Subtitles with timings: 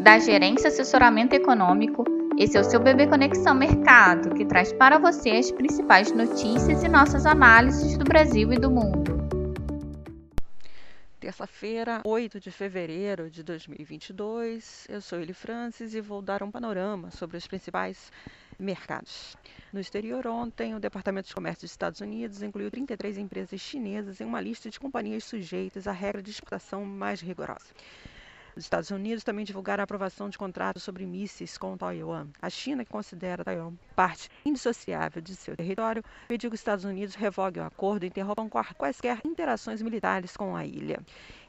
[0.00, 2.04] da Gerência Assessoramento Econômico.
[2.38, 6.88] Esse é o seu Bebê Conexão Mercado, que traz para você as principais notícias e
[6.88, 9.20] nossas análises do Brasil e do mundo.
[11.20, 14.86] Terça-feira, 8 de fevereiro de 2022.
[14.88, 18.10] Eu sou Eli Francis e vou dar um panorama sobre os principais
[18.58, 19.36] mercados.
[19.70, 24.24] No exterior, ontem, o Departamento de Comércio dos Estados Unidos incluiu 33 empresas chinesas em
[24.24, 27.66] uma lista de companhias sujeitas à regra de exportação mais rigorosa.
[28.56, 32.28] Os Estados Unidos também divulgaram a aprovação de contratos sobre mísseis com Taiwan.
[32.42, 37.14] A China, que considera Taiwan parte indissociável de seu território, pediu que os Estados Unidos
[37.14, 41.00] revoguem o acordo e interrompam quaisquer interações militares com a ilha.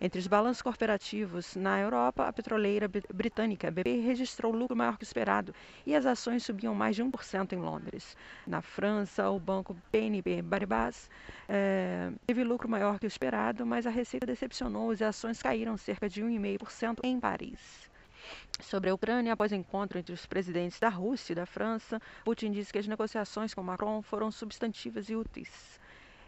[0.00, 5.04] Entre os balanços corporativos na Europa, a petroleira britânica BP registrou lucro maior que o
[5.04, 5.54] esperado
[5.86, 8.16] e as ações subiam mais de 1% em Londres.
[8.46, 11.10] Na França, o banco BNP Paribas
[11.48, 15.76] é, teve lucro maior que o esperado, mas a receita decepcionou e as ações caíram
[15.76, 17.88] cerca de 1,5% em Paris.
[18.60, 22.52] Sobre a Ucrânia, após o encontro entre os presidentes da Rússia e da França, Putin
[22.52, 25.79] disse que as negociações com Macron foram substantivas e úteis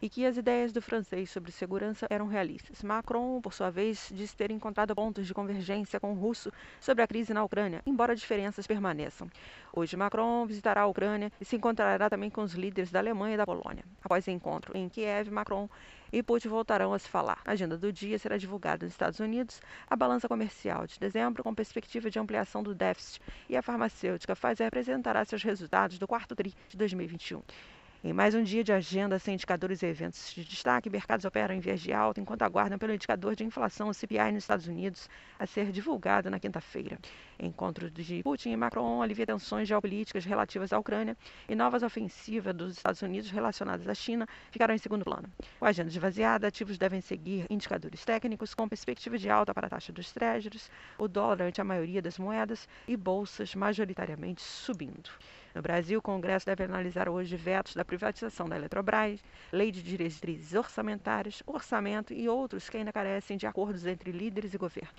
[0.03, 2.83] e que as ideias do francês sobre segurança eram realistas.
[2.83, 7.07] Macron, por sua vez, disse ter encontrado pontos de convergência com o russo sobre a
[7.07, 9.31] crise na Ucrânia, embora diferenças permaneçam.
[9.73, 13.37] Hoje, Macron visitará a Ucrânia e se encontrará também com os líderes da Alemanha e
[13.37, 13.85] da Polônia.
[14.03, 15.69] Após o encontro em Kiev, Macron
[16.13, 17.41] e Putin voltarão a se falar.
[17.45, 21.55] A agenda do dia será divulgada nos Estados Unidos, a balança comercial de dezembro, com
[21.55, 26.53] perspectiva de ampliação do déficit, e a farmacêutica Pfizer apresentará seus resultados do quarto TRI
[26.69, 27.41] de 2021.
[28.05, 31.61] Em mais um dia de agenda sem indicadores e eventos de destaque, mercados operam em
[31.61, 35.09] viés de alta enquanto aguardam pelo indicador de inflação, o CPI, nos Estados Unidos,
[35.39, 36.99] a ser divulgado na quinta-feira.
[37.39, 41.17] Encontro de Putin e Macron alivia tensões geopolíticas relativas à Ucrânia
[41.49, 45.31] e novas ofensivas dos Estados Unidos relacionadas à China ficaram em segundo plano.
[45.61, 49.71] Com a agenda esvaziada, ativos devem seguir indicadores técnicos com perspectiva de alta para a
[49.71, 55.09] taxa dos treasuries, o dólar ante a maioria das moedas e bolsas majoritariamente subindo.
[55.55, 60.55] No Brasil, o Congresso deve analisar hoje vetos da privatização da Eletrobras, lei de diretrizes
[60.55, 64.91] orçamentárias, orçamento e outros que ainda carecem de acordos entre líderes e governo.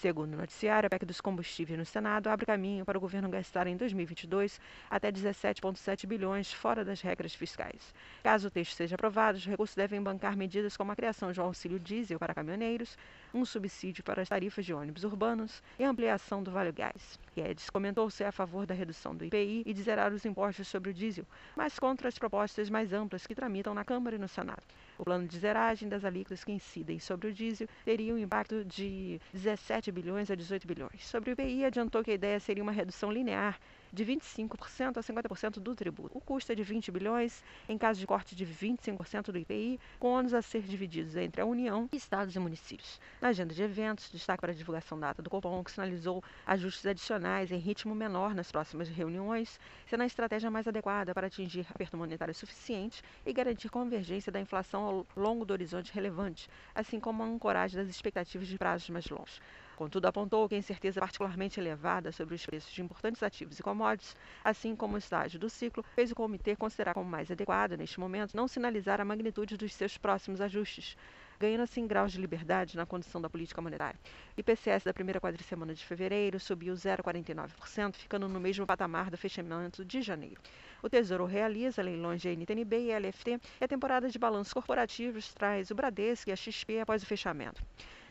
[0.00, 3.66] Segundo o noticiário, a PEC dos combustíveis no Senado abre caminho para o governo gastar
[3.66, 7.94] em 2022 até 17,7 bilhões fora das regras fiscais.
[8.22, 11.44] Caso o texto seja aprovado, os recursos devem bancar medidas como a criação de um
[11.44, 12.96] auxílio diesel para caminhoneiros,
[13.36, 17.18] um subsídio para as tarifas de ônibus urbanos e ampliação do Vale Gás.
[17.36, 20.90] Guedes comentou ser a favor da redução do IPI e de zerar os impostos sobre
[20.90, 24.62] o diesel, mas contra as propostas mais amplas que tramitam na Câmara e no Senado.
[24.96, 29.20] O plano de zeragem das alíquotas que incidem sobre o diesel teria um impacto de
[29.34, 31.06] 17 bilhões a 18 bilhões.
[31.06, 33.60] Sobre o IPI, adiantou que a ideia seria uma redução linear
[33.92, 36.16] de 25% a 50% do tributo.
[36.16, 40.08] O custo é de 20 bilhões, em caso de corte de 25% do IPI, com
[40.12, 43.00] ônus a ser divididos entre a União, estados e municípios.
[43.20, 46.86] Na agenda de eventos, destaque para a divulgação da ata do Copom, que sinalizou ajustes
[46.86, 51.96] adicionais em ritmo menor nas próximas reuniões, sendo a estratégia mais adequada para atingir aperto
[51.96, 57.26] monetário suficiente e garantir convergência da inflação ao longo do horizonte relevante, assim como a
[57.26, 59.40] ancoragem das expectativas de prazos mais longos.
[59.76, 64.16] Contudo, apontou que a incerteza particularmente elevada sobre os preços de importantes ativos e commodities,
[64.42, 68.34] assim como o estágio do ciclo, fez o comitê considerar como mais adequado, neste momento,
[68.34, 70.96] não sinalizar a magnitude dos seus próximos ajustes,
[71.38, 74.00] ganhando assim graus de liberdade na condução da política monetária.
[74.34, 79.84] O IPCS da primeira quadricemana de fevereiro subiu 0,49%, ficando no mesmo patamar do fechamento
[79.84, 80.40] de janeiro.
[80.82, 85.70] O Tesouro realiza leilões de NTNB e LFT e a temporada de balanços corporativos traz
[85.70, 87.62] o Bradesco e a XP após o fechamento.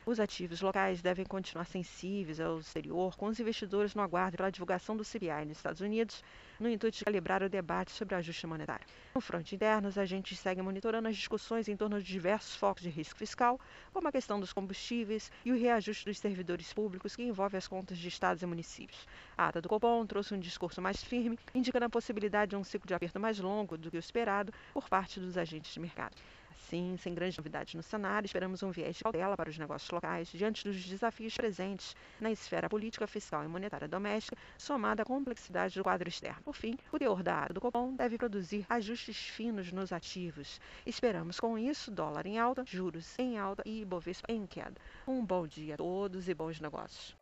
[0.07, 4.95] Os ativos locais devem continuar sensíveis ao exterior, com os investidores no aguardo pela divulgação
[4.95, 6.23] do CPI nos Estados Unidos,
[6.59, 8.85] no intuito de calibrar o debate sobre ajuste monetário.
[9.16, 12.89] No fronte interno, os agentes seguem monitorando as discussões em torno de diversos focos de
[12.89, 13.59] risco fiscal,
[13.91, 17.97] como a questão dos combustíveis e o reajuste dos servidores públicos, que envolve as contas
[17.97, 19.07] de estados e municípios.
[19.35, 22.87] A ata do Copom trouxe um discurso mais firme, indicando a possibilidade de um ciclo
[22.87, 26.16] de aperto mais longo do que o esperado por parte dos agentes de mercado.
[26.57, 30.29] Sim, sem grandes novidades no cenário, esperamos um viés de cautela para os negócios locais
[30.29, 35.84] diante dos desafios presentes na esfera política, fiscal e monetária doméstica, somada à complexidade do
[35.84, 36.41] quadro externo.
[36.43, 40.59] Por fim, o teor da área do Copom deve produzir ajustes finos nos ativos.
[40.85, 44.75] Esperamos com isso dólar em alta, juros em alta e Ibovespa em queda.
[45.07, 47.16] Um bom dia a todos e bons negócios.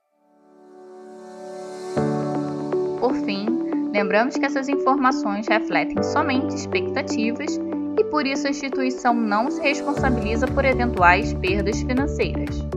[2.99, 3.45] Por fim,
[3.91, 7.59] lembramos que essas informações refletem somente expectativas
[7.97, 12.72] e por isso a instituição não se responsabiliza por eventuais perdas financeiras.